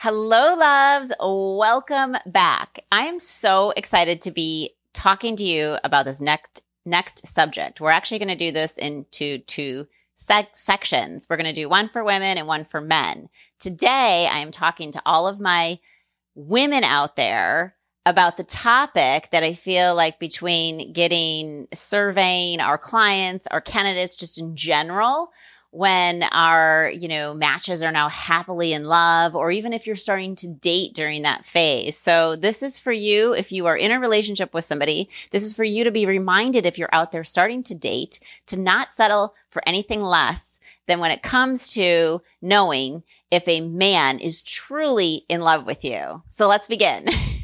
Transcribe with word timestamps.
Hello, 0.00 0.54
loves. 0.54 1.10
Welcome 1.18 2.16
back. 2.24 2.84
I 2.92 3.06
am 3.06 3.18
so 3.18 3.72
excited 3.76 4.20
to 4.20 4.30
be 4.30 4.76
talking 4.92 5.34
to 5.34 5.44
you 5.44 5.76
about 5.82 6.04
this 6.04 6.20
next 6.20 6.62
next 6.86 7.26
subject. 7.26 7.80
We're 7.80 7.90
actually 7.90 8.20
going 8.20 8.28
to 8.28 8.36
do 8.36 8.52
this 8.52 8.78
into 8.78 9.38
two 9.38 9.88
sec- 10.14 10.56
sections. 10.56 11.26
We're 11.28 11.36
going 11.36 11.52
to 11.52 11.52
do 11.52 11.68
one 11.68 11.88
for 11.88 12.04
women 12.04 12.38
and 12.38 12.46
one 12.46 12.62
for 12.62 12.80
men. 12.80 13.28
Today, 13.58 14.28
I 14.30 14.38
am 14.38 14.52
talking 14.52 14.92
to 14.92 15.02
all 15.04 15.26
of 15.26 15.40
my 15.40 15.80
women 16.36 16.84
out 16.84 17.16
there 17.16 17.74
about 18.06 18.36
the 18.36 18.44
topic 18.44 19.30
that 19.32 19.42
I 19.42 19.52
feel 19.52 19.96
like 19.96 20.20
between 20.20 20.92
getting 20.92 21.66
surveying 21.74 22.60
our 22.60 22.78
clients, 22.78 23.48
our 23.48 23.60
candidates, 23.60 24.14
just 24.14 24.38
in 24.38 24.54
general, 24.54 25.32
when 25.70 26.22
our, 26.32 26.90
you 26.90 27.08
know, 27.08 27.34
matches 27.34 27.82
are 27.82 27.92
now 27.92 28.08
happily 28.08 28.72
in 28.72 28.84
love, 28.84 29.36
or 29.36 29.50
even 29.50 29.72
if 29.72 29.86
you're 29.86 29.96
starting 29.96 30.34
to 30.36 30.48
date 30.48 30.94
during 30.94 31.22
that 31.22 31.44
phase. 31.44 31.96
So 31.96 32.36
this 32.36 32.62
is 32.62 32.78
for 32.78 32.92
you 32.92 33.34
if 33.34 33.52
you 33.52 33.66
are 33.66 33.76
in 33.76 33.90
a 33.90 34.00
relationship 34.00 34.54
with 34.54 34.64
somebody. 34.64 35.08
This 35.30 35.44
is 35.44 35.54
for 35.54 35.64
you 35.64 35.84
to 35.84 35.90
be 35.90 36.06
reminded 36.06 36.64
if 36.64 36.78
you're 36.78 36.88
out 36.92 37.12
there 37.12 37.24
starting 37.24 37.62
to 37.64 37.74
date 37.74 38.18
to 38.46 38.58
not 38.58 38.92
settle 38.92 39.34
for 39.50 39.62
anything 39.66 40.02
less 40.02 40.58
than 40.86 41.00
when 41.00 41.10
it 41.10 41.22
comes 41.22 41.72
to 41.74 42.22
knowing 42.40 43.02
if 43.30 43.46
a 43.46 43.60
man 43.60 44.18
is 44.18 44.40
truly 44.40 45.24
in 45.28 45.40
love 45.42 45.66
with 45.66 45.84
you. 45.84 46.22
So 46.30 46.48
let's 46.48 46.66
begin. 46.66 47.06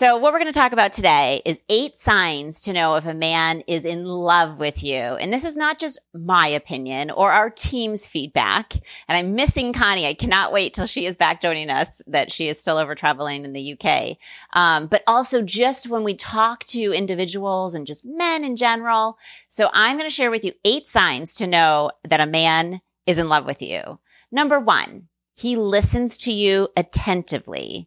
So 0.00 0.16
what 0.16 0.32
we're 0.32 0.38
going 0.38 0.50
to 0.50 0.58
talk 0.58 0.72
about 0.72 0.94
today 0.94 1.42
is 1.44 1.62
eight 1.68 1.98
signs 1.98 2.62
to 2.62 2.72
know 2.72 2.96
if 2.96 3.04
a 3.04 3.12
man 3.12 3.60
is 3.66 3.84
in 3.84 4.06
love 4.06 4.58
with 4.58 4.82
you. 4.82 4.96
And 4.96 5.30
this 5.30 5.44
is 5.44 5.58
not 5.58 5.78
just 5.78 5.98
my 6.14 6.46
opinion 6.46 7.10
or 7.10 7.32
our 7.32 7.50
team's 7.50 8.08
feedback. 8.08 8.72
And 9.08 9.18
I'm 9.18 9.34
missing 9.34 9.74
Connie. 9.74 10.06
I 10.06 10.14
cannot 10.14 10.52
wait 10.52 10.72
till 10.72 10.86
she 10.86 11.04
is 11.04 11.18
back 11.18 11.42
joining 11.42 11.68
us 11.68 12.00
that 12.06 12.32
she 12.32 12.48
is 12.48 12.58
still 12.58 12.78
over 12.78 12.94
traveling 12.94 13.44
in 13.44 13.52
the 13.52 13.76
UK. 13.78 14.16
Um, 14.54 14.86
but 14.86 15.02
also 15.06 15.42
just 15.42 15.90
when 15.90 16.02
we 16.02 16.14
talk 16.14 16.64
to 16.68 16.94
individuals 16.94 17.74
and 17.74 17.86
just 17.86 18.02
men 18.02 18.42
in 18.42 18.56
general. 18.56 19.18
So 19.50 19.68
I'm 19.74 19.98
going 19.98 20.08
to 20.08 20.14
share 20.14 20.30
with 20.30 20.46
you 20.46 20.54
eight 20.64 20.88
signs 20.88 21.34
to 21.34 21.46
know 21.46 21.90
that 22.08 22.20
a 22.20 22.26
man 22.26 22.80
is 23.04 23.18
in 23.18 23.28
love 23.28 23.44
with 23.44 23.60
you. 23.60 23.98
Number 24.32 24.58
one, 24.58 25.08
he 25.34 25.56
listens 25.56 26.16
to 26.18 26.32
you 26.32 26.68
attentively. 26.74 27.86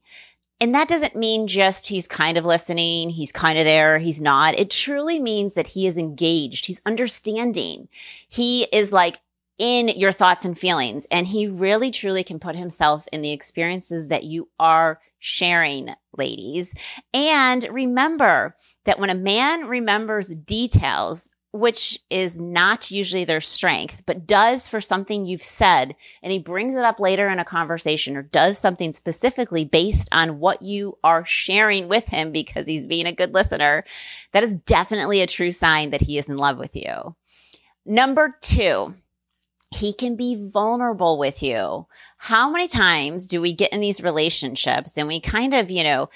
And 0.63 0.73
that 0.73 0.87
doesn't 0.87 1.17
mean 1.17 1.47
just 1.47 1.89
he's 1.89 2.07
kind 2.07 2.37
of 2.37 2.45
listening, 2.45 3.09
he's 3.09 3.33
kind 3.33 3.59
of 3.59 3.65
there, 3.65 3.99
he's 3.99 4.21
not. 4.21 4.57
It 4.57 4.69
truly 4.69 5.19
means 5.19 5.55
that 5.55 5.67
he 5.67 5.87
is 5.87 5.97
engaged, 5.97 6.67
he's 6.67 6.79
understanding. 6.85 7.89
He 8.29 8.63
is 8.71 8.93
like 8.93 9.19
in 9.57 9.89
your 9.89 10.13
thoughts 10.13 10.45
and 10.45 10.57
feelings, 10.57 11.05
and 11.11 11.27
he 11.27 11.47
really 11.47 11.91
truly 11.91 12.23
can 12.23 12.39
put 12.39 12.55
himself 12.55 13.09
in 13.11 13.21
the 13.21 13.31
experiences 13.31 14.07
that 14.07 14.23
you 14.23 14.47
are 14.57 15.01
sharing, 15.19 15.95
ladies. 16.17 16.73
And 17.13 17.67
remember 17.69 18.55
that 18.85 18.99
when 18.99 19.09
a 19.09 19.15
man 19.15 19.67
remembers 19.67 20.29
details, 20.29 21.29
which 21.53 21.99
is 22.09 22.35
not 22.35 22.89
usually 22.89 23.23
their 23.23 23.39
strength, 23.39 24.01
but 24.07 24.25
does 24.25 24.67
for 24.67 24.81
something 24.81 25.23
you've 25.23 25.43
said, 25.43 25.95
and 26.23 26.31
he 26.31 26.39
brings 26.39 26.75
it 26.75 26.83
up 26.83 26.99
later 26.99 27.29
in 27.29 27.37
a 27.37 27.45
conversation 27.45 28.17
or 28.17 28.23
does 28.23 28.57
something 28.57 28.91
specifically 28.91 29.63
based 29.63 30.09
on 30.11 30.39
what 30.39 30.63
you 30.63 30.97
are 31.03 31.23
sharing 31.25 31.87
with 31.87 32.07
him 32.07 32.31
because 32.31 32.65
he's 32.65 32.83
being 32.83 33.05
a 33.05 33.11
good 33.11 33.35
listener, 33.35 33.85
that 34.31 34.43
is 34.43 34.55
definitely 34.55 35.21
a 35.21 35.27
true 35.27 35.51
sign 35.51 35.91
that 35.91 36.01
he 36.01 36.17
is 36.17 36.27
in 36.27 36.37
love 36.37 36.57
with 36.57 36.75
you. 36.75 37.15
Number 37.85 38.35
two, 38.41 38.95
he 39.75 39.93
can 39.93 40.15
be 40.15 40.35
vulnerable 40.35 41.19
with 41.19 41.43
you. 41.43 41.85
How 42.17 42.49
many 42.49 42.67
times 42.67 43.27
do 43.27 43.41
we 43.41 43.53
get 43.53 43.71
in 43.71 43.79
these 43.79 44.01
relationships 44.01 44.97
and 44.97 45.07
we 45.07 45.19
kind 45.19 45.53
of, 45.53 45.69
you 45.69 45.83
know, 45.83 46.09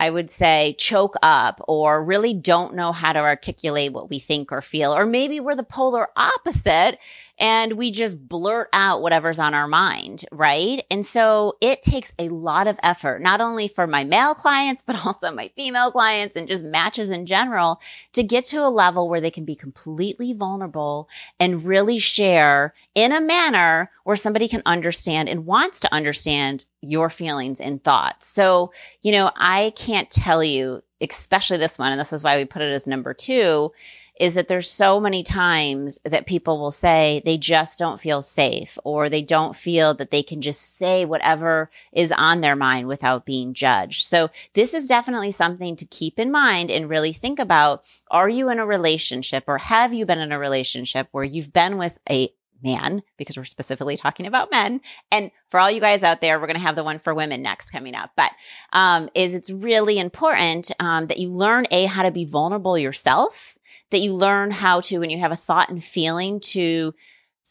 I 0.00 0.08
would 0.08 0.30
say 0.30 0.74
choke 0.78 1.14
up 1.22 1.62
or 1.68 2.02
really 2.02 2.32
don't 2.32 2.74
know 2.74 2.90
how 2.90 3.12
to 3.12 3.18
articulate 3.18 3.92
what 3.92 4.08
we 4.08 4.18
think 4.18 4.50
or 4.50 4.62
feel. 4.62 4.94
Or 4.94 5.04
maybe 5.04 5.40
we're 5.40 5.54
the 5.54 5.62
polar 5.62 6.08
opposite 6.16 6.98
and 7.38 7.74
we 7.74 7.90
just 7.90 8.26
blurt 8.26 8.70
out 8.72 9.02
whatever's 9.02 9.38
on 9.38 9.52
our 9.52 9.68
mind, 9.68 10.24
right? 10.32 10.82
And 10.90 11.04
so 11.04 11.58
it 11.60 11.82
takes 11.82 12.14
a 12.18 12.30
lot 12.30 12.66
of 12.66 12.78
effort, 12.82 13.20
not 13.20 13.42
only 13.42 13.68
for 13.68 13.86
my 13.86 14.04
male 14.04 14.34
clients, 14.34 14.82
but 14.82 14.96
also 15.06 15.30
my 15.30 15.48
female 15.54 15.92
clients 15.92 16.34
and 16.34 16.48
just 16.48 16.64
matches 16.64 17.10
in 17.10 17.26
general 17.26 17.78
to 18.14 18.22
get 18.22 18.44
to 18.44 18.64
a 18.64 18.68
level 18.68 19.06
where 19.06 19.20
they 19.20 19.30
can 19.30 19.44
be 19.44 19.54
completely 19.54 20.32
vulnerable 20.32 21.10
and 21.38 21.64
really 21.64 21.98
share 21.98 22.72
in 22.94 23.12
a 23.12 23.20
manner 23.20 23.90
where 24.04 24.16
somebody 24.16 24.48
can 24.48 24.62
understand 24.64 25.28
and 25.28 25.44
wants 25.44 25.78
to 25.80 25.94
understand 25.94 26.64
your 26.82 27.10
feelings 27.10 27.60
and 27.60 27.82
thoughts. 27.82 28.26
So, 28.26 28.72
you 29.02 29.12
know, 29.12 29.30
I 29.36 29.72
can't 29.76 30.10
tell 30.10 30.42
you, 30.42 30.82
especially 31.00 31.58
this 31.58 31.78
one, 31.78 31.92
and 31.92 32.00
this 32.00 32.12
is 32.12 32.24
why 32.24 32.36
we 32.36 32.44
put 32.44 32.62
it 32.62 32.72
as 32.72 32.86
number 32.86 33.14
two, 33.14 33.72
is 34.20 34.34
that 34.34 34.48
there's 34.48 34.70
so 34.70 35.00
many 35.00 35.22
times 35.22 35.98
that 36.04 36.26
people 36.26 36.60
will 36.60 36.70
say 36.70 37.22
they 37.24 37.38
just 37.38 37.78
don't 37.78 37.98
feel 37.98 38.20
safe 38.20 38.78
or 38.84 39.08
they 39.08 39.22
don't 39.22 39.56
feel 39.56 39.94
that 39.94 40.10
they 40.10 40.22
can 40.22 40.42
just 40.42 40.76
say 40.76 41.06
whatever 41.06 41.70
is 41.90 42.12
on 42.12 42.42
their 42.42 42.54
mind 42.54 42.86
without 42.86 43.24
being 43.24 43.54
judged. 43.54 44.02
So 44.02 44.28
this 44.52 44.74
is 44.74 44.86
definitely 44.86 45.32
something 45.32 45.74
to 45.76 45.86
keep 45.86 46.18
in 46.18 46.30
mind 46.30 46.70
and 46.70 46.90
really 46.90 47.14
think 47.14 47.38
about. 47.38 47.82
Are 48.10 48.28
you 48.28 48.50
in 48.50 48.58
a 48.58 48.66
relationship 48.66 49.44
or 49.46 49.56
have 49.56 49.94
you 49.94 50.04
been 50.04 50.18
in 50.18 50.32
a 50.32 50.38
relationship 50.38 51.08
where 51.12 51.24
you've 51.24 51.52
been 51.52 51.78
with 51.78 51.98
a 52.08 52.30
man 52.62 53.02
because 53.16 53.36
we're 53.36 53.44
specifically 53.44 53.96
talking 53.96 54.26
about 54.26 54.50
men. 54.50 54.80
And 55.10 55.30
for 55.48 55.60
all 55.60 55.70
you 55.70 55.80
guys 55.80 56.02
out 56.02 56.20
there, 56.20 56.38
we're 56.38 56.46
going 56.46 56.58
to 56.58 56.62
have 56.62 56.76
the 56.76 56.84
one 56.84 56.98
for 56.98 57.14
women 57.14 57.42
next 57.42 57.70
coming 57.70 57.94
up. 57.94 58.10
But 58.16 58.32
um, 58.72 59.08
is 59.14 59.34
it's 59.34 59.50
really 59.50 59.98
important 59.98 60.70
um, 60.80 61.06
that 61.06 61.18
you 61.18 61.28
learn 61.28 61.66
a 61.70 61.86
how 61.86 62.02
to 62.02 62.10
be 62.10 62.24
vulnerable 62.24 62.76
yourself 62.78 63.58
that 63.90 63.98
you 63.98 64.14
learn 64.14 64.50
how 64.50 64.80
to, 64.80 64.98
when 64.98 65.10
you 65.10 65.18
have 65.18 65.32
a 65.32 65.36
thought 65.36 65.68
and 65.68 65.82
feeling, 65.82 66.40
to 66.40 66.94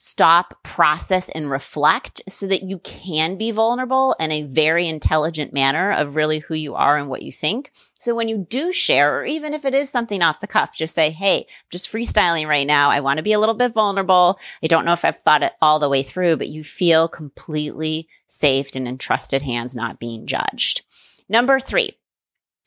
stop, 0.02 0.64
process, 0.64 1.28
and 1.28 1.52
reflect 1.52 2.22
so 2.30 2.48
that 2.48 2.64
you 2.64 2.80
can 2.80 3.38
be 3.38 3.52
vulnerable 3.52 4.16
in 4.18 4.32
a 4.32 4.44
very 4.44 4.88
intelligent 4.88 5.52
manner 5.52 5.92
of 5.92 6.16
really 6.16 6.40
who 6.40 6.56
you 6.56 6.74
are 6.74 6.98
and 6.98 7.10
what 7.10 7.22
you 7.22 7.34
think. 7.34 7.70
So 8.00 8.16
when 8.16 8.30
you 8.30 8.38
do 8.50 8.72
share, 8.72 9.20
or 9.20 9.26
even 9.26 9.54
if 9.54 9.66
it 9.66 9.74
is 9.74 9.90
something 9.90 10.24
off 10.24 10.40
the 10.40 10.48
cuff, 10.48 10.74
just 10.74 10.96
say, 10.96 11.12
Hey, 11.12 11.40
I'm 11.40 11.70
just 11.70 11.92
freestyling 11.92 12.48
right 12.48 12.66
now. 12.66 12.90
I 12.90 13.02
want 13.02 13.18
to 13.18 13.24
be 13.24 13.34
a 13.34 13.40
little 13.40 13.56
bit 13.56 13.74
vulnerable. 13.74 14.40
I 14.64 14.68
don't 14.68 14.86
know 14.86 14.94
if 14.94 15.04
I've 15.04 15.20
thought 15.20 15.44
it 15.44 15.52
all 15.62 15.80
the 15.80 15.90
way 15.90 16.02
through, 16.02 16.38
but 16.38 16.48
you 16.48 16.64
feel 16.64 17.10
completely 17.10 18.08
safe 18.30 18.70
and 18.76 18.88
in 18.88 19.00
trusted 19.00 19.42
hands, 19.42 19.76
not 19.76 20.00
being 20.00 20.26
judged. 20.26 20.86
Number 21.28 21.60
three, 21.60 21.98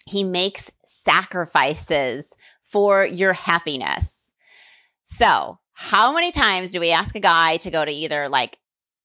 he 0.04 0.22
makes 0.22 0.70
sacrifices 0.84 2.34
for 2.62 3.06
your 3.06 3.32
happiness. 3.32 4.22
So 5.06 5.60
how 5.74 6.12
many 6.12 6.30
times 6.30 6.70
do 6.70 6.80
we 6.80 6.90
ask 6.90 7.14
a 7.14 7.20
guy 7.20 7.56
to 7.58 7.70
go 7.70 7.84
to 7.84 7.90
either 7.90 8.28
like 8.28 8.58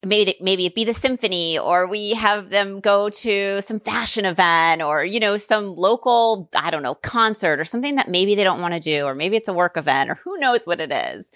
maybe 0.05 0.35
maybe 0.41 0.65
it 0.65 0.75
be 0.75 0.83
the 0.83 0.93
symphony 0.93 1.57
or 1.57 1.89
we 1.89 2.13
have 2.13 2.49
them 2.49 2.79
go 2.79 3.09
to 3.09 3.61
some 3.61 3.79
fashion 3.79 4.25
event 4.25 4.81
or 4.81 5.03
you 5.03 5.19
know 5.19 5.37
some 5.37 5.75
local 5.75 6.49
i 6.55 6.69
don't 6.69 6.83
know 6.83 6.95
concert 6.95 7.59
or 7.59 7.63
something 7.63 7.95
that 7.95 8.09
maybe 8.09 8.35
they 8.35 8.43
don't 8.43 8.61
want 8.61 8.73
to 8.73 8.79
do 8.79 9.05
or 9.05 9.15
maybe 9.15 9.35
it's 9.35 9.49
a 9.49 9.53
work 9.53 9.75
event 9.75 10.09
or 10.09 10.15
who 10.23 10.37
knows 10.37 10.65
what 10.65 10.79
it 10.79 10.91
is 10.91 11.27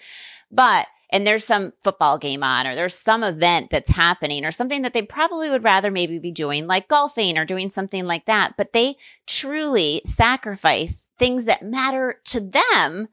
but 0.50 0.86
and 1.12 1.26
there's 1.26 1.44
some 1.44 1.72
football 1.80 2.16
game 2.16 2.42
on 2.42 2.66
or 2.66 2.74
there's 2.74 2.94
some 2.94 3.22
event 3.22 3.68
that's 3.70 3.90
happening 3.90 4.46
or 4.46 4.50
something 4.50 4.80
that 4.82 4.94
they 4.94 5.02
probably 5.02 5.50
would 5.50 5.62
rather 5.62 5.90
maybe 5.90 6.18
be 6.18 6.32
doing 6.32 6.66
like 6.66 6.88
golfing 6.88 7.36
or 7.36 7.44
doing 7.44 7.68
something 7.68 8.06
like 8.06 8.24
that. 8.24 8.54
But 8.56 8.72
they 8.72 8.96
truly 9.26 10.00
sacrifice 10.06 11.06
things 11.18 11.44
that 11.44 11.62
matter 11.62 12.20
to 12.24 12.40
them 12.40 13.08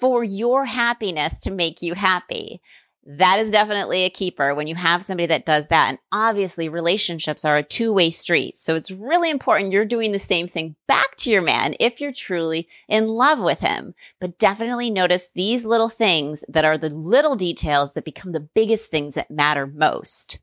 for 0.00 0.24
your 0.24 0.64
happiness 0.64 1.38
to 1.38 1.50
make 1.50 1.82
you 1.82 1.94
happy 1.94 2.60
that 3.06 3.38
is 3.38 3.50
definitely 3.50 4.04
a 4.04 4.10
keeper 4.10 4.54
when 4.54 4.66
you 4.66 4.74
have 4.74 5.02
somebody 5.02 5.26
that 5.26 5.46
does 5.46 5.68
that. 5.68 5.88
And 5.88 5.98
obviously 6.12 6.68
relationships 6.68 7.44
are 7.44 7.56
a 7.56 7.62
two 7.62 7.92
way 7.92 8.10
street. 8.10 8.58
So 8.58 8.74
it's 8.74 8.90
really 8.90 9.30
important 9.30 9.72
you're 9.72 9.84
doing 9.84 10.12
the 10.12 10.18
same 10.18 10.46
thing 10.46 10.76
back 10.86 11.16
to 11.18 11.30
your 11.30 11.42
man 11.42 11.74
if 11.80 12.00
you're 12.00 12.12
truly 12.12 12.68
in 12.88 13.08
love 13.08 13.40
with 13.40 13.60
him. 13.60 13.94
But 14.20 14.38
definitely 14.38 14.90
notice 14.90 15.30
these 15.30 15.64
little 15.64 15.88
things 15.88 16.44
that 16.48 16.64
are 16.64 16.76
the 16.76 16.90
little 16.90 17.36
details 17.36 17.94
that 17.94 18.04
become 18.04 18.32
the 18.32 18.48
biggest 18.54 18.90
things 18.90 19.14
that 19.14 19.30
matter 19.30 19.66
most. 19.66 20.38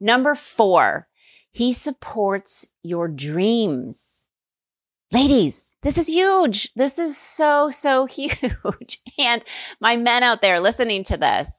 Number 0.00 0.34
four, 0.34 1.08
he 1.52 1.72
supports 1.74 2.66
your 2.82 3.08
dreams. 3.08 4.26
Ladies, 5.12 5.67
this 5.88 5.96
is 5.96 6.08
huge. 6.08 6.70
This 6.74 6.98
is 6.98 7.16
so, 7.16 7.70
so 7.70 8.04
huge. 8.06 8.98
And 9.18 9.42
my 9.80 9.96
men 9.96 10.22
out 10.22 10.42
there 10.42 10.60
listening 10.60 11.02
to 11.04 11.16
this, 11.16 11.54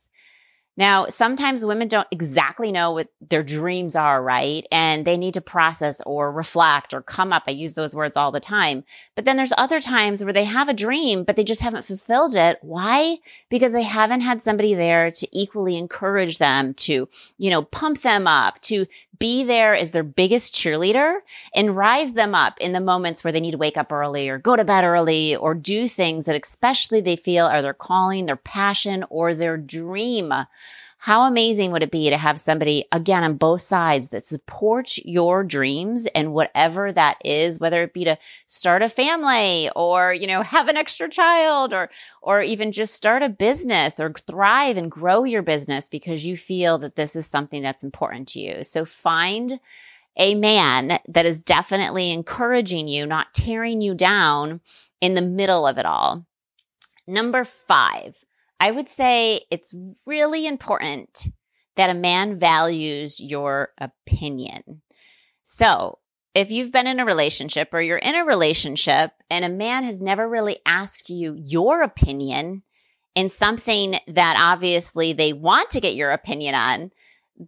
now, 0.80 1.08
sometimes 1.08 1.66
women 1.66 1.90
don't 1.90 2.08
exactly 2.10 2.72
know 2.72 2.94
what 2.94 3.10
their 3.20 3.44
dreams 3.44 3.98
are, 3.98 4.24
right? 4.24 4.66
And 4.72 5.04
they 5.04 5.18
need 5.18 5.34
to 5.34 5.42
process 5.42 6.00
or 6.06 6.32
reflect 6.32 6.94
or 6.94 7.02
come 7.02 7.34
up. 7.34 7.44
I 7.48 7.52
use 7.52 7.76
those 7.76 7.94
words 7.94 8.16
all 8.16 8.32
the 8.32 8.40
time. 8.40 8.86
But 9.14 9.26
then 9.26 9.36
there's 9.36 9.52
other 9.58 9.82
times 9.82 10.24
where 10.24 10.32
they 10.32 10.46
have 10.46 10.70
a 10.70 10.74
dream, 10.74 11.26
but 11.26 11.36
they 11.36 11.44
just 11.44 11.62
haven't 11.62 11.84
fulfilled 11.84 12.34
it. 12.34 12.60
Why? 12.62 13.18
Because 13.50 13.74
they 13.74 13.84
haven't 13.84 14.22
had 14.22 14.42
somebody 14.42 14.74
there 14.74 15.12
to 15.12 15.28
equally 15.34 15.76
encourage 15.76 16.38
them, 16.38 16.74
to, 16.76 17.10
you 17.38 17.50
know, 17.50 17.64
pump 17.64 18.00
them 18.00 18.26
up, 18.26 18.62
to 18.62 18.86
be 19.20 19.44
there 19.44 19.76
as 19.76 19.92
their 19.92 20.04
biggest 20.04 20.56
cheerleader 20.56 21.20
and 21.54 21.76
rise 21.76 22.14
them 22.14 22.34
up 22.34 22.58
in 22.60 22.72
the 22.72 22.80
moments 22.80 23.24
where 23.24 23.34
they 23.34 23.40
need 23.40 23.52
to 23.52 23.58
wake 23.58 23.78
up 23.78 23.92
early 23.92 24.30
or 24.30 24.38
go 24.38 24.56
to 24.56 24.66
bed 24.66 24.84
early 24.84 25.36
or 25.36 25.54
do 25.54 25.88
things 25.88 26.26
that 26.26 26.42
especially 26.42 27.02
they 27.02 27.16
feel 27.16 27.46
are 27.46 27.62
their 27.62 27.74
calling, 27.74 28.26
their 28.26 28.36
passion, 28.36 29.04
or 29.10 29.36
their 29.36 29.58
dream. 29.58 30.34
How 31.04 31.24
amazing 31.24 31.72
would 31.72 31.82
it 31.82 31.92
be 31.92 32.10
to 32.10 32.18
have 32.18 32.38
somebody 32.42 32.84
again 32.92 33.24
on 33.24 33.38
both 33.38 33.62
sides 33.62 34.10
that 34.10 34.26
supports 34.26 35.00
your 35.06 35.46
dreams 35.46 36.08
and 36.08 36.34
whatever 36.34 36.92
that 36.92 37.18
is, 37.24 37.58
whether 37.58 37.84
it 37.84 37.94
be 37.94 38.04
to 38.04 38.18
start 38.48 38.82
a 38.82 38.90
family 38.90 39.70
or, 39.78 40.14
you 40.14 40.28
know, 40.28 40.44
have 40.44 40.68
an 40.68 40.76
extra 40.76 41.08
child 41.08 41.74
or, 41.74 41.90
or 42.22 42.42
even 42.42 42.74
just 42.74 42.94
start 42.94 43.24
a 43.24 43.30
business 43.30 43.98
or 43.98 44.12
thrive 44.12 44.76
and 44.76 44.92
grow 44.92 45.24
your 45.24 45.42
business 45.42 45.88
because 45.88 46.26
you 46.26 46.36
feel 46.36 46.78
that 46.80 46.98
this 46.98 47.16
is 47.16 47.26
something 47.26 47.62
that's 47.62 47.82
important 47.82 48.28
to 48.28 48.42
you. 48.42 48.66
So 48.66 48.84
find 48.84 49.62
a 50.18 50.36
man 50.36 51.00
that 51.08 51.26
is 51.26 51.40
definitely 51.40 52.12
encouraging 52.12 52.90
you, 52.90 53.06
not 53.06 53.34
tearing 53.34 53.80
you 53.80 53.96
down 53.96 54.60
in 55.00 55.14
the 55.14 55.22
middle 55.22 55.66
of 55.66 55.78
it 55.78 55.86
all. 55.86 56.26
Number 57.08 57.46
five, 57.46 58.18
I 58.60 58.72
would 58.72 58.90
say 58.90 59.46
it's 59.50 59.74
really 60.06 60.46
important 60.46 61.28
that 61.76 61.90
a 61.90 61.94
man 61.94 62.38
values 62.38 63.20
your 63.20 63.70
opinion. 63.78 64.82
So 65.44 66.00
if 66.36 66.52
you've 66.52 66.72
been 66.72 66.88
in 66.88 67.00
a 67.00 67.06
relationship 67.06 67.70
or 67.74 67.82
you're 67.82 67.98
in 67.98 68.16
a 68.16 68.26
relationship 68.26 69.12
and 69.30 69.46
a 69.46 69.50
man 69.50 69.84
has 69.84 70.00
never 70.00 70.28
really 70.28 70.58
asked 70.66 71.10
you 71.10 71.36
your 71.38 71.82
opinion 71.82 72.64
in 73.16 73.30
something 73.30 73.96
that 74.08 74.38
obviously 74.40 75.14
they 75.14 75.34
want 75.34 75.70
to 75.72 75.82
get 75.82 75.96
your 75.96 76.12
opinion 76.12 76.54
on, 76.54 76.92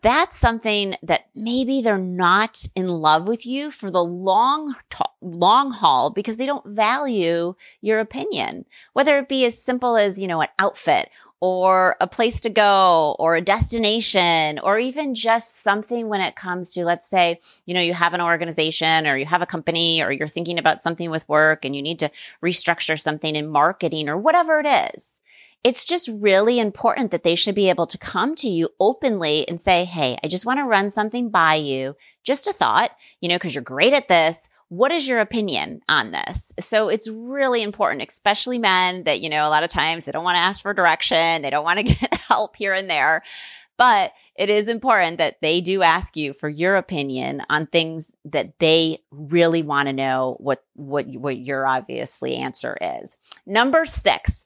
that's 0.01 0.37
something 0.37 0.95
that 1.03 1.27
maybe 1.35 1.81
they're 1.81 1.97
not 1.97 2.65
in 2.75 2.87
love 2.87 3.27
with 3.27 3.45
you 3.45 3.69
for 3.69 3.91
the 3.91 4.03
long, 4.03 4.75
long 5.21 5.71
haul 5.71 6.09
because 6.09 6.37
they 6.37 6.45
don't 6.45 6.65
value 6.65 7.55
your 7.81 7.99
opinion, 7.99 8.65
whether 8.93 9.17
it 9.17 9.27
be 9.27 9.45
as 9.45 9.61
simple 9.61 9.97
as, 9.97 10.21
you 10.21 10.27
know, 10.27 10.41
an 10.41 10.47
outfit 10.59 11.09
or 11.41 11.97
a 11.99 12.07
place 12.07 12.39
to 12.39 12.49
go 12.49 13.15
or 13.19 13.35
a 13.35 13.41
destination 13.41 14.59
or 14.59 14.77
even 14.77 15.13
just 15.13 15.61
something 15.61 16.07
when 16.07 16.21
it 16.21 16.35
comes 16.35 16.69
to, 16.69 16.85
let's 16.85 17.09
say, 17.09 17.39
you 17.65 17.73
know, 17.73 17.81
you 17.81 17.93
have 17.93 18.13
an 18.13 18.21
organization 18.21 19.07
or 19.07 19.17
you 19.17 19.25
have 19.25 19.41
a 19.41 19.47
company 19.47 20.01
or 20.01 20.11
you're 20.11 20.27
thinking 20.27 20.59
about 20.59 20.83
something 20.83 21.09
with 21.09 21.27
work 21.27 21.65
and 21.65 21.75
you 21.75 21.81
need 21.81 21.99
to 21.99 22.11
restructure 22.43 22.99
something 22.99 23.35
in 23.35 23.47
marketing 23.47 24.07
or 24.07 24.17
whatever 24.17 24.59
it 24.59 24.67
is. 24.95 25.09
It's 25.63 25.85
just 25.85 26.09
really 26.11 26.59
important 26.59 27.11
that 27.11 27.23
they 27.23 27.35
should 27.35 27.55
be 27.55 27.69
able 27.69 27.87
to 27.87 27.97
come 27.97 28.35
to 28.35 28.47
you 28.47 28.69
openly 28.79 29.47
and 29.47 29.59
say, 29.59 29.85
Hey, 29.85 30.17
I 30.23 30.27
just 30.27 30.45
want 30.45 30.59
to 30.59 30.65
run 30.65 30.91
something 30.91 31.29
by 31.29 31.55
you. 31.55 31.95
Just 32.23 32.47
a 32.47 32.53
thought, 32.53 32.91
you 33.19 33.29
know, 33.29 33.37
cause 33.37 33.53
you're 33.53 33.63
great 33.63 33.93
at 33.93 34.07
this. 34.07 34.49
What 34.69 34.91
is 34.91 35.07
your 35.07 35.19
opinion 35.19 35.81
on 35.89 36.11
this? 36.11 36.53
So 36.59 36.87
it's 36.87 37.09
really 37.09 37.61
important, 37.61 38.09
especially 38.09 38.57
men 38.57 39.03
that, 39.03 39.19
you 39.19 39.29
know, 39.29 39.45
a 39.45 39.49
lot 39.49 39.63
of 39.63 39.69
times 39.69 40.05
they 40.05 40.13
don't 40.13 40.23
want 40.23 40.37
to 40.37 40.43
ask 40.43 40.61
for 40.61 40.73
direction. 40.73 41.41
They 41.41 41.49
don't 41.49 41.65
want 41.65 41.79
to 41.79 41.83
get 41.95 42.15
help 42.15 42.55
here 42.55 42.73
and 42.73 42.89
there. 42.89 43.21
But 43.77 44.13
it 44.35 44.49
is 44.49 44.67
important 44.67 45.17
that 45.17 45.41
they 45.41 45.59
do 45.59 45.81
ask 45.81 46.15
you 46.15 46.33
for 46.33 46.47
your 46.47 46.75
opinion 46.75 47.41
on 47.49 47.65
things 47.65 48.11
that 48.25 48.59
they 48.59 48.99
really 49.09 49.63
want 49.63 49.87
to 49.87 49.93
know 49.93 50.37
what, 50.39 50.63
what, 50.75 51.07
what 51.07 51.37
your 51.37 51.65
obviously 51.65 52.35
answer 52.35 52.77
is. 52.79 53.17
Number 53.45 53.85
six, 53.85 54.45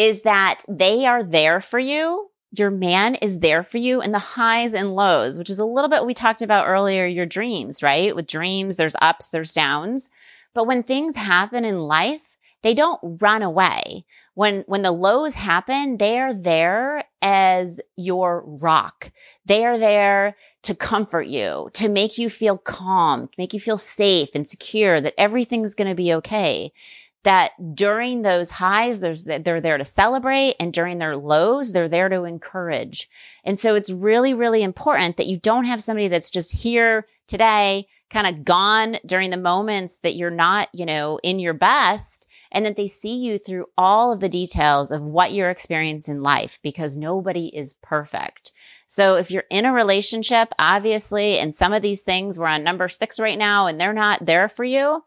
is 0.00 0.22
that 0.22 0.62
they 0.66 1.04
are 1.04 1.22
there 1.22 1.60
for 1.60 1.78
you. 1.78 2.30
Your 2.52 2.70
man 2.70 3.16
is 3.16 3.40
there 3.40 3.62
for 3.62 3.76
you 3.76 4.00
in 4.00 4.12
the 4.12 4.18
highs 4.18 4.72
and 4.72 4.96
lows, 4.96 5.36
which 5.36 5.50
is 5.50 5.58
a 5.58 5.64
little 5.66 5.90
bit 5.90 6.06
we 6.06 6.14
talked 6.14 6.40
about 6.40 6.66
earlier, 6.66 7.04
your 7.06 7.26
dreams, 7.26 7.82
right? 7.82 8.16
With 8.16 8.26
dreams, 8.26 8.78
there's 8.78 8.96
ups, 9.02 9.28
there's 9.28 9.52
downs. 9.52 10.08
But 10.54 10.66
when 10.66 10.82
things 10.82 11.16
happen 11.16 11.66
in 11.66 11.80
life, 11.80 12.38
they 12.62 12.72
don't 12.72 13.20
run 13.20 13.42
away. 13.42 14.06
When, 14.32 14.62
when 14.62 14.80
the 14.80 14.90
lows 14.90 15.34
happen, 15.34 15.98
they 15.98 16.18
are 16.18 16.32
there 16.32 17.04
as 17.20 17.78
your 17.96 18.42
rock. 18.46 19.12
They 19.44 19.66
are 19.66 19.76
there 19.76 20.34
to 20.62 20.74
comfort 20.74 21.26
you, 21.26 21.68
to 21.74 21.90
make 21.90 22.16
you 22.16 22.30
feel 22.30 22.56
calm, 22.56 23.28
to 23.28 23.34
make 23.36 23.52
you 23.52 23.60
feel 23.60 23.76
safe 23.76 24.30
and 24.34 24.48
secure 24.48 24.98
that 25.02 25.14
everything's 25.18 25.74
going 25.74 25.90
to 25.90 25.94
be 25.94 26.14
okay 26.14 26.72
that 27.22 27.52
during 27.74 28.22
those 28.22 28.50
highs, 28.50 29.00
there's, 29.00 29.24
they're 29.24 29.60
there 29.60 29.78
to 29.78 29.84
celebrate 29.84 30.54
and 30.58 30.72
during 30.72 30.98
their 30.98 31.16
lows, 31.16 31.72
they're 31.72 31.88
there 31.88 32.08
to 32.08 32.24
encourage. 32.24 33.08
And 33.44 33.58
so 33.58 33.74
it's 33.74 33.90
really, 33.90 34.32
really 34.32 34.62
important 34.62 35.16
that 35.16 35.26
you 35.26 35.36
don't 35.36 35.64
have 35.64 35.82
somebody 35.82 36.08
that's 36.08 36.30
just 36.30 36.62
here 36.62 37.06
today, 37.26 37.86
kind 38.08 38.26
of 38.26 38.44
gone 38.44 38.96
during 39.04 39.30
the 39.30 39.36
moments 39.36 39.98
that 39.98 40.16
you're 40.16 40.30
not, 40.30 40.68
you 40.72 40.86
know, 40.86 41.18
in 41.22 41.38
your 41.38 41.54
best 41.54 42.26
and 42.52 42.66
that 42.66 42.76
they 42.76 42.88
see 42.88 43.16
you 43.16 43.38
through 43.38 43.66
all 43.78 44.12
of 44.12 44.20
the 44.20 44.28
details 44.28 44.90
of 44.90 45.02
what 45.02 45.32
you're 45.32 45.50
experiencing 45.50 46.16
in 46.16 46.22
life 46.22 46.58
because 46.62 46.96
nobody 46.96 47.46
is 47.46 47.74
perfect. 47.74 48.52
So 48.86 49.14
if 49.14 49.30
you're 49.30 49.44
in 49.50 49.66
a 49.66 49.72
relationship, 49.72 50.48
obviously, 50.58 51.38
and 51.38 51.54
some 51.54 51.72
of 51.72 51.82
these 51.82 52.02
things 52.02 52.38
we're 52.38 52.48
on 52.48 52.64
number 52.64 52.88
six 52.88 53.20
right 53.20 53.38
now 53.38 53.68
and 53.68 53.80
they're 53.80 53.92
not 53.92 54.26
there 54.26 54.48
for 54.48 54.64
you, 54.64 55.04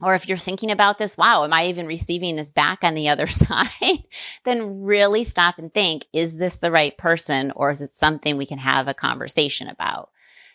or 0.00 0.14
if 0.14 0.28
you're 0.28 0.36
thinking 0.36 0.70
about 0.70 0.98
this, 0.98 1.16
wow, 1.16 1.44
am 1.44 1.52
I 1.52 1.66
even 1.66 1.86
receiving 1.86 2.36
this 2.36 2.50
back 2.50 2.80
on 2.82 2.94
the 2.94 3.08
other 3.08 3.26
side? 3.26 4.04
then 4.44 4.82
really 4.82 5.24
stop 5.24 5.58
and 5.58 5.72
think, 5.72 6.04
is 6.12 6.36
this 6.36 6.58
the 6.58 6.70
right 6.70 6.96
person 6.98 7.50
or 7.56 7.70
is 7.70 7.80
it 7.80 7.96
something 7.96 8.36
we 8.36 8.46
can 8.46 8.58
have 8.58 8.88
a 8.88 8.94
conversation 8.94 9.68
about? 9.68 10.10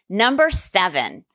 Number 0.09 0.49
seven, 0.49 1.25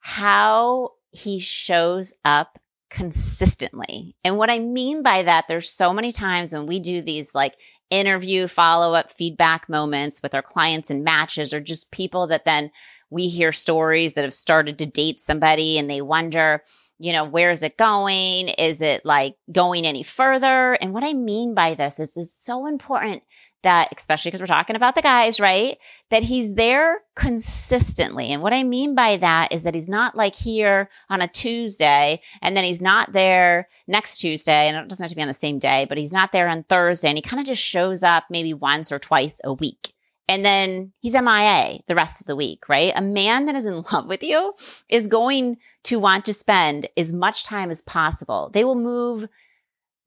how 0.00 0.92
he 1.10 1.38
shows 1.38 2.14
up 2.24 2.58
consistently. 2.90 4.16
And 4.24 4.36
what 4.36 4.50
I 4.50 4.58
mean 4.58 5.02
by 5.02 5.22
that, 5.22 5.46
there's 5.48 5.70
so 5.70 5.92
many 5.92 6.12
times 6.12 6.52
when 6.52 6.66
we 6.66 6.78
do 6.80 7.02
these 7.02 7.34
like 7.34 7.54
interview 7.90 8.46
follow 8.46 8.94
up 8.94 9.12
feedback 9.12 9.68
moments 9.68 10.22
with 10.22 10.34
our 10.34 10.42
clients 10.42 10.90
and 10.90 11.04
matches 11.04 11.52
or 11.52 11.60
just 11.60 11.90
people 11.90 12.26
that 12.28 12.44
then 12.44 12.70
we 13.10 13.28
hear 13.28 13.52
stories 13.52 14.14
that 14.14 14.24
have 14.24 14.32
started 14.32 14.78
to 14.78 14.86
date 14.86 15.20
somebody 15.20 15.78
and 15.78 15.90
they 15.90 16.00
wonder, 16.00 16.62
you 16.98 17.12
know, 17.12 17.24
where's 17.24 17.62
it 17.62 17.76
going? 17.76 18.48
Is 18.48 18.80
it 18.80 19.04
like 19.04 19.36
going 19.50 19.86
any 19.86 20.02
further? 20.02 20.74
And 20.74 20.92
what 20.92 21.04
I 21.04 21.12
mean 21.12 21.54
by 21.54 21.74
this 21.74 21.98
is 21.98 22.16
it's 22.16 22.44
so 22.44 22.66
important 22.66 23.22
that, 23.64 23.88
especially 23.96 24.30
because 24.30 24.40
we're 24.40 24.46
talking 24.46 24.76
about 24.76 24.94
the 24.94 25.02
guys, 25.02 25.40
right? 25.40 25.76
That 26.10 26.22
he's 26.22 26.54
there 26.54 27.00
consistently. 27.16 28.30
And 28.30 28.42
what 28.42 28.52
I 28.52 28.62
mean 28.62 28.94
by 28.94 29.16
that 29.16 29.52
is 29.52 29.64
that 29.64 29.74
he's 29.74 29.88
not 29.88 30.14
like 30.14 30.34
here 30.34 30.88
on 31.10 31.20
a 31.20 31.28
Tuesday 31.28 32.20
and 32.40 32.56
then 32.56 32.62
he's 32.62 32.80
not 32.80 33.12
there 33.12 33.68
next 33.88 34.18
Tuesday. 34.18 34.68
And 34.68 34.76
it 34.76 34.88
doesn't 34.88 35.02
have 35.02 35.10
to 35.10 35.16
be 35.16 35.22
on 35.22 35.28
the 35.28 35.34
same 35.34 35.58
day, 35.58 35.86
but 35.88 35.98
he's 35.98 36.12
not 36.12 36.30
there 36.30 36.48
on 36.48 36.62
Thursday 36.64 37.08
and 37.08 37.18
he 37.18 37.22
kind 37.22 37.40
of 37.40 37.46
just 37.46 37.62
shows 37.62 38.02
up 38.02 38.24
maybe 38.30 38.54
once 38.54 38.92
or 38.92 38.98
twice 38.98 39.40
a 39.42 39.52
week. 39.52 39.93
And 40.28 40.44
then 40.44 40.92
he's 41.00 41.14
MIA 41.14 41.80
the 41.86 41.94
rest 41.94 42.20
of 42.20 42.26
the 42.26 42.36
week, 42.36 42.68
right? 42.68 42.92
A 42.96 43.02
man 43.02 43.44
that 43.46 43.54
is 43.54 43.66
in 43.66 43.84
love 43.92 44.08
with 44.08 44.22
you 44.22 44.54
is 44.88 45.06
going 45.06 45.58
to 45.84 45.98
want 45.98 46.24
to 46.24 46.32
spend 46.32 46.88
as 46.96 47.12
much 47.12 47.44
time 47.44 47.70
as 47.70 47.82
possible. 47.82 48.50
They 48.52 48.64
will 48.64 48.74
move 48.74 49.28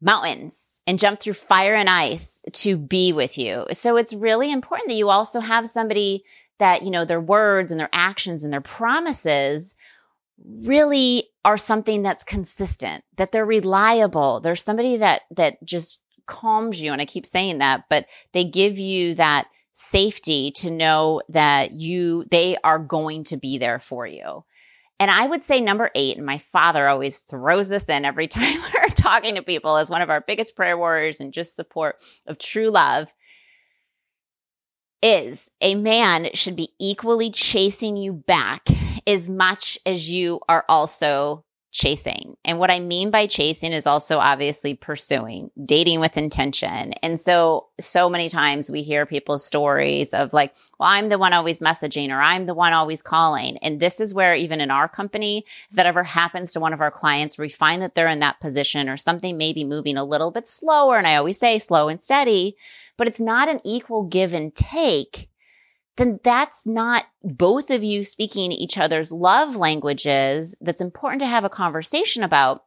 mountains 0.01 0.69
and 0.86 1.00
jump 1.00 1.19
through 1.19 1.33
fire 1.33 1.75
and 1.75 1.89
ice 1.89 2.41
to 2.53 2.77
be 2.77 3.12
with 3.12 3.38
you. 3.38 3.65
So 3.74 3.97
it's 3.97 4.13
really 4.13 4.51
important 4.51 4.89
that 4.89 4.95
you 4.95 5.09
also 5.09 5.41
have 5.41 5.69
somebody 5.69 6.24
that, 6.59 6.81
you 6.81 6.89
know, 6.89 7.05
their 7.05 7.21
words 7.21 7.71
and 7.71 7.79
their 7.79 7.89
actions 7.91 8.43
and 8.43 8.51
their 8.51 8.62
promises 8.62 9.75
really 10.43 11.25
are 11.43 11.57
something 11.57 12.03
that's 12.03 12.24
consistent, 12.24 13.03
that 13.17 13.31
they're 13.31 13.45
reliable. 13.45 14.39
There's 14.39 14.63
somebody 14.63 14.97
that, 14.97 15.24
that 15.31 15.63
just 15.63 16.01
calms 16.25 16.81
you. 16.81 16.91
And 16.93 17.01
I 17.01 17.05
keep 17.05 17.25
saying 17.25 17.57
that, 17.59 17.83
but 17.89 18.05
they 18.31 18.43
give 18.43 18.77
you 18.77 19.13
that 19.15 19.47
safety 19.79 20.50
to 20.50 20.72
know 20.72 21.22
that 21.29 21.72
you, 21.72 22.25
they 22.31 22.57
are 22.63 22.79
going 22.79 23.24
to 23.24 23.38
be 23.38 23.60
there 23.60 23.77
for 23.77 24.07
you. 24.07 24.43
And 25.00 25.12
I 25.12 25.27
would 25.27 25.43
say 25.43 25.62
number 25.62 25.91
eight, 25.93 26.17
and 26.17 26.25
my 26.25 26.39
father 26.39 26.88
always 26.88 27.19
throws 27.19 27.69
this 27.69 27.88
in 27.88 28.03
every 28.03 28.27
time 28.27 28.60
we're 28.60 28.89
talking 28.89 29.36
to 29.36 29.43
people 29.43 29.77
as 29.77 29.91
one 29.91 30.01
of 30.01 30.10
our 30.10 30.22
biggest 30.22 30.55
prayer 30.55 30.75
warriors 30.75 31.19
and 31.19 31.31
just 31.31 31.55
support 31.55 31.98
of 32.25 32.39
true 32.39 32.72
love. 32.72 33.13
is 35.03 35.51
a 35.62 35.75
man 35.75 36.29
should 36.34 36.55
be 36.55 36.74
equally 36.79 37.29
chasing 37.29 37.98
you 37.98 38.13
back 38.13 38.67
as 39.05 39.29
much 39.29 39.77
as 39.86 40.10
you 40.10 40.39
are 40.50 40.65
also 40.67 41.46
chasing. 41.77 42.36
And 42.43 42.57
what 42.57 42.72
I 42.72 42.79
mean 42.79 43.12
by 43.12 43.27
chasing 43.27 43.72
is 43.72 43.86
also 43.86 44.17
obviously 44.17 44.74
pursuing, 44.74 45.51
dating 45.63 46.00
with 46.00 46.17
intention. 46.17 46.93
And 47.03 47.19
so, 47.19 47.67
so 47.79 48.10
many 48.10 48.29
times 48.29 48.72
we 48.72 48.81
hear 48.81 49.05
people's 49.05 49.46
stories 49.46 50.12
of 50.12 50.34
like, 50.34 50.55
well, 50.79 50.89
I'm 50.89 51.10
the 51.10 51.19
one 51.19 51.34
always 51.34 51.60
messaging 51.60 52.10
or 52.10 52.19
I'm 52.19 52.46
the 52.46 52.55
one 52.55 52.74
always 52.74 53.03
calling. 53.03 53.57
And 53.57 53.79
this 53.79 54.00
is 54.00 54.12
where 54.12 54.34
even 54.34 54.60
in 54.60 54.72
our 54.72 54.89
company, 54.89 55.46
if 55.69 55.75
that 55.75 55.86
ever 55.86 56.03
happens 56.03 56.51
to 56.53 56.60
one 56.60 56.74
of 56.74 56.81
our 56.81 56.89
clients, 56.89 57.38
we 57.38 57.48
find 57.48 57.84
that 57.84 57.93
they're 57.93 58.07
in 58.07 58.22
that 58.22 58.39
position 58.39 58.89
or 58.89 58.98
something 58.98 59.38
may 59.38 59.53
be 59.53 59.63
moving 59.63 59.98
a 59.98 60.03
little 60.03 60.31
bit 60.31 60.48
slower. 60.48 60.98
And 60.98 61.05
I 61.05 61.15
always 61.15 61.38
say 61.38 61.60
slow 61.60 61.89
and 61.89 62.03
steady, 62.03 62.57
but 62.98 63.07
it's 63.07 63.19
not 63.19 63.50
an 63.50 63.62
equal 63.63 64.01
give 64.01 64.34
and 64.34 64.55
take 64.55 65.29
then 65.98 66.20
that's 66.24 66.66
not 66.66 67.06
both 67.24 67.70
of 67.70 67.84
you 67.84 68.04
speaking 68.04 68.51
each 68.51 68.77
other's 68.77 69.12
love 69.12 69.56
languages 69.56 70.56
that's 70.62 70.82
important 70.82 71.20
to 71.22 71.27
have 71.27 71.44
a 71.44 71.50
conversation 71.50 72.24
about 72.24 72.63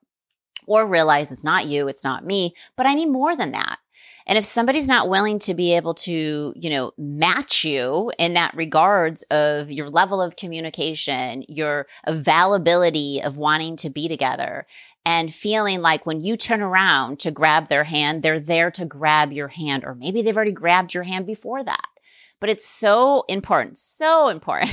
or 0.67 0.87
realize 0.87 1.33
it's 1.33 1.45
not 1.45 1.67
you, 1.67 1.89
it's 1.89 2.05
not 2.05 2.25
me, 2.25 2.55
but 2.77 2.87
I 2.87 2.95
need 2.95 3.09
more 3.09 3.35
than 3.35 3.53
that. 3.53 3.79
And 4.27 4.39
if 4.39 4.45
somebody's 4.45 4.87
not 4.87 5.09
willing 5.09 5.39
to 5.41 5.55
be 5.55 5.75
able 5.75 5.95
to, 5.95 6.53
you 6.55 6.71
know, 6.71 6.93
match 6.97 7.65
you 7.65 8.13
in 8.19 8.35
that 8.35 8.55
regards 8.55 9.25
of 9.25 9.73
your 9.73 9.91
level 9.91 10.23
of 10.23 10.37
communication, 10.37 11.45
your 11.49 11.87
availability 12.05 13.21
of 13.23 13.39
wanting 13.39 13.77
to 13.79 13.91
be 13.91 14.07
together 14.07 14.67
and 15.05 15.35
feeling 15.35 15.81
like 15.81 16.07
when 16.07 16.21
you 16.21 16.37
turn 16.37 16.61
around 16.61 17.19
to 17.21 17.31
grab 17.31 17.69
their 17.69 17.85
hand, 17.85 18.23
they're 18.23 18.39
there 18.39 18.71
to 18.73 18.85
grab 18.85 19.33
your 19.33 19.49
hand, 19.49 19.85
or 19.85 19.95
maybe 19.95 20.23
they've 20.23 20.37
already 20.37 20.53
grabbed 20.53 20.95
your 20.95 21.05
hand 21.05 21.27
before 21.27 21.65
that. 21.65 21.89
But 22.41 22.51
it's 22.51 22.67
so 22.67 23.25
important, 23.29 23.79
so 23.79 24.29
important 24.29 24.71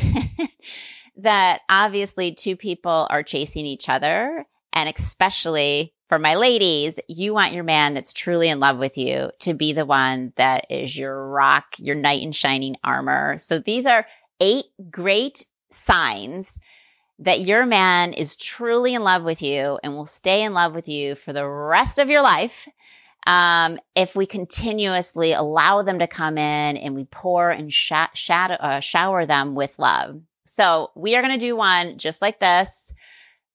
that 1.17 1.61
obviously 1.69 2.33
two 2.33 2.55
people 2.55 3.07
are 3.09 3.23
chasing 3.23 3.65
each 3.65 3.89
other. 3.89 4.45
And 4.73 4.89
especially 4.89 5.93
for 6.07 6.19
my 6.19 6.35
ladies, 6.35 6.99
you 7.07 7.33
want 7.33 7.53
your 7.53 7.65
man 7.65 7.93
that's 7.93 8.13
truly 8.13 8.49
in 8.49 8.59
love 8.59 8.77
with 8.77 8.97
you 8.97 9.31
to 9.39 9.53
be 9.53 9.73
the 9.73 9.85
one 9.85 10.31
that 10.37 10.65
is 10.69 10.97
your 10.97 11.27
rock, 11.27 11.65
your 11.77 11.95
knight 11.95 12.21
in 12.21 12.31
shining 12.31 12.77
armor. 12.83 13.37
So 13.37 13.59
these 13.59 13.85
are 13.85 14.05
eight 14.39 14.65
great 14.89 15.45
signs 15.69 16.57
that 17.19 17.41
your 17.41 17.65
man 17.65 18.13
is 18.13 18.35
truly 18.35 18.93
in 18.93 19.03
love 19.03 19.23
with 19.23 19.41
you 19.41 19.79
and 19.83 19.95
will 19.95 20.05
stay 20.05 20.43
in 20.43 20.53
love 20.53 20.73
with 20.73 20.87
you 20.87 21.15
for 21.15 21.33
the 21.33 21.47
rest 21.47 21.99
of 21.99 22.09
your 22.09 22.21
life 22.21 22.67
um, 23.27 23.77
if 23.93 24.15
we 24.15 24.25
continuously 24.25 25.33
allow 25.33 25.81
them 25.81 25.99
to 25.99 26.07
come 26.07 26.37
in 26.37 26.77
and 26.77 26.95
we 26.95 27.03
pour 27.03 27.51
and 27.51 27.71
sh- 27.71 27.91
shadow, 28.13 28.53
uh, 28.55 28.79
shower 28.79 29.25
them 29.25 29.53
with 29.53 29.77
love. 29.77 30.21
So 30.45 30.91
we 30.95 31.13
are 31.15 31.21
going 31.21 31.37
to 31.37 31.45
do 31.45 31.55
one 31.55 31.97
just 31.97 32.21
like 32.21 32.39
this 32.39 32.93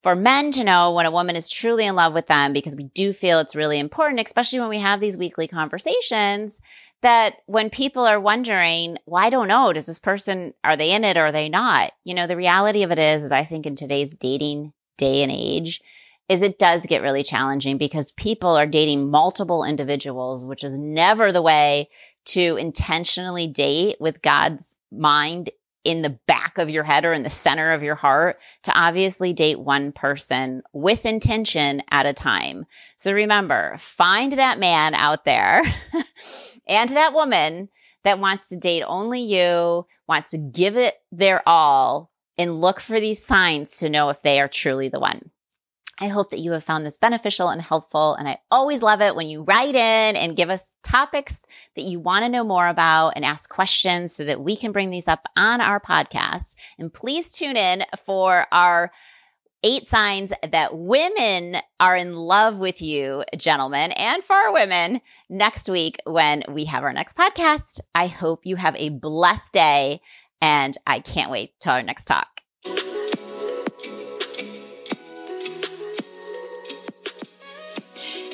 for 0.03 0.15
men 0.15 0.53
to 0.53 0.63
know 0.63 0.93
when 0.93 1.07
a 1.07 1.11
woman 1.11 1.37
is 1.37 1.49
truly 1.49 1.87
in 1.87 1.97
love 1.97 2.13
with 2.13 2.27
them 2.27 2.53
because 2.53 2.77
we 2.77 2.85
do 2.85 3.15
feel 3.15 3.39
it's 3.39 3.57
really 3.57 3.79
important, 3.79 4.21
especially 4.21 4.61
when 4.61 4.69
we 4.69 4.81
have 4.81 5.01
these 5.01 5.17
weekly 5.17 5.49
conversations 5.49 6.61
that 7.01 7.37
when 7.47 7.71
people 7.71 8.05
are 8.05 8.21
wondering, 8.21 8.99
well, 9.07 9.25
I 9.25 9.31
don't 9.31 9.49
know, 9.49 9.73
does 9.73 9.87
this 9.87 9.99
person, 9.99 10.53
are 10.63 10.77
they 10.77 10.93
in 10.93 11.03
it 11.03 11.17
or 11.17 11.27
are 11.27 11.33
they 11.33 11.49
not? 11.49 11.93
You 12.05 12.13
know, 12.13 12.27
the 12.27 12.37
reality 12.37 12.83
of 12.83 12.91
it 12.91 12.99
is, 12.99 13.25
is 13.25 13.33
I 13.33 13.45
think 13.45 13.65
in 13.65 13.75
today's 13.75 14.13
dating 14.13 14.75
day 14.99 15.23
and 15.23 15.33
age, 15.33 15.81
is 16.33 16.41
it 16.41 16.59
does 16.59 16.87
get 16.87 17.03
really 17.03 17.23
challenging 17.23 17.77
because 17.77 18.11
people 18.13 18.57
are 18.57 18.67
dating 18.67 19.11
multiple 19.11 19.65
individuals, 19.65 20.47
which 20.47 20.65
is 20.65 20.79
never 20.79 21.31
the 21.31 21.43
way 21.43 21.91
to 22.25 22.57
intentionally 22.57 23.47
date 23.47 23.97
with 24.01 24.23
God's 24.23 24.75
mind 24.91 25.51
in 25.85 26.01
the 26.01 26.19
back 26.27 26.57
of 26.57 26.71
your 26.71 26.85
head 26.85 27.05
or 27.05 27.13
in 27.13 27.23
the 27.23 27.29
center 27.29 27.73
of 27.73 27.83
your 27.83 27.97
heart 27.97 28.41
to 28.63 28.73
obviously 28.73 29.35
date 29.35 29.61
one 29.61 29.93
person 29.93 30.63
with 30.73 31.05
intention 31.05 31.83
at 31.91 32.07
a 32.07 32.15
time. 32.15 32.65
So 32.97 33.13
remember, 33.13 33.77
find 33.79 34.33
that 34.33 34.59
man 34.59 34.95
out 34.95 35.27
there 35.27 35.63
and 36.67 36.89
that 36.91 37.13
woman 37.13 37.69
that 38.05 38.21
wants 38.21 38.49
to 38.49 38.57
date 38.57 38.85
only 38.87 39.21
you, 39.21 39.87
wants 40.09 40.31
to 40.31 40.39
give 40.39 40.79
it 40.79 40.95
their 41.11 41.47
all 41.47 42.11
and 42.39 42.59
look 42.59 42.81
for 42.81 42.99
these 42.99 43.23
signs 43.23 43.77
to 43.79 43.91
know 43.91 44.09
if 44.09 44.23
they 44.23 44.41
are 44.41 44.49
truly 44.49 44.89
the 44.89 45.01
one. 45.01 45.32
I 46.03 46.09
hope 46.09 46.31
that 46.31 46.41
you 46.41 46.51
have 46.51 46.65
found 46.65 46.85
this 46.85 46.99
beneficial 46.99 47.49
and 47.49 47.63
helpful. 47.63 48.17
And 48.17 48.29
I 48.29 48.39
always 48.51 48.83
love 48.83 49.01
it 49.01 49.15
when 49.15 49.29
you 49.29 49.45
write 49.45 49.77
in 49.77 50.17
and 50.17 50.37
give 50.37 50.51
us 50.51 50.73
topics 50.83 51.41
that 51.77 51.85
you 51.85 52.01
want 52.01 52.25
to 52.25 52.29
know 52.29 52.43
more 52.43 52.67
about 52.67 53.13
and 53.15 53.25
ask 53.25 53.49
questions 53.49 54.13
so 54.13 54.25
that 54.25 54.41
we 54.41 54.57
can 54.57 54.73
bring 54.73 54.91
these 54.91 55.07
up 55.07 55.29
on 55.37 55.61
our 55.61 55.79
podcast. 55.79 56.57
And 56.77 56.93
please 56.93 57.31
tune 57.31 57.57
in 57.57 57.85
for 58.05 58.49
our 58.51 58.91
eight 59.63 59.87
signs 59.87 60.33
that 60.51 60.77
women 60.77 61.59
are 61.79 61.97
in 61.97 62.17
love 62.17 62.59
with 62.59 62.83
you, 62.83 63.23
gentlemen, 63.39 63.93
and 63.93 64.25
for 64.25 64.35
our 64.35 64.53
women 64.53 65.03
next 65.31 65.69
week 65.69 65.99
when 66.05 66.43
we 66.49 66.65
have 66.65 66.83
our 66.83 66.93
next 66.93 67.17
podcast. 67.17 67.81
I 67.95 68.09
hope 68.09 68.45
you 68.45 68.57
have 68.57 68.75
a 68.75 68.89
blessed 68.89 69.53
day 69.53 70.01
and 70.41 70.77
I 70.85 70.99
can't 70.99 71.31
wait 71.31 71.53
till 71.61 71.75
our 71.75 71.83
next 71.85 72.07
talk. 72.07 72.42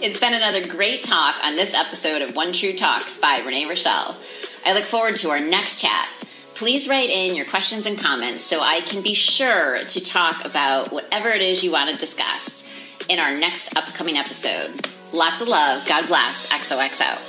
It's 0.01 0.21
been 0.21 0.33
another 0.33 0.65
great 0.65 1.03
talk 1.03 1.35
on 1.43 1.57
this 1.57 1.75
episode 1.75 2.23
of 2.23 2.37
One 2.37 2.53
True 2.53 2.73
Talks 2.73 3.19
by 3.19 3.43
Renee 3.45 3.65
Richel. 3.65 4.15
I 4.65 4.73
look 4.73 4.85
forward 4.85 5.17
to 5.17 5.31
our 5.31 5.41
next 5.41 5.81
chat. 5.81 6.09
Please 6.55 6.89
write 6.89 7.11
in 7.11 7.35
your 7.35 7.45
questions 7.45 7.85
and 7.85 7.99
comments 7.99 8.45
so 8.45 8.61
I 8.61 8.81
can 8.83 9.03
be 9.03 9.15
sure 9.15 9.81
to 9.81 10.05
talk 10.05 10.45
about 10.45 10.93
whatever 10.93 11.31
it 11.31 11.43
is 11.43 11.65
you 11.65 11.73
want 11.73 11.91
to 11.91 11.97
discuss 11.97 12.63
in 13.09 13.19
our 13.19 13.37
next 13.37 13.77
upcoming 13.77 14.17
episode. 14.17 14.89
Lots 15.11 15.41
of 15.41 15.49
love. 15.49 15.85
God 15.89 16.07
bless. 16.07 16.49
XOXO. 16.49 17.28